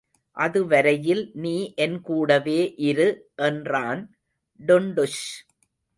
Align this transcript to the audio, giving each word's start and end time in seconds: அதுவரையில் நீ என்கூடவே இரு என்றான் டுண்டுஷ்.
அதுவரையில் 0.37 1.21
நீ 1.33 1.53
என்கூடவே 1.77 2.57
இரு 2.89 3.07
என்றான் 3.49 4.01
டுண்டுஷ். 4.59 5.23